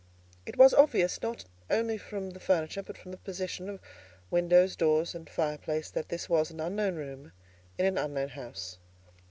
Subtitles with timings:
[0.47, 3.79] It was obvious, not only from the furniture, but from the position of
[4.31, 7.33] windows, doors, and fireplace, that this was an unknown room
[7.77, 8.79] in an unknown house.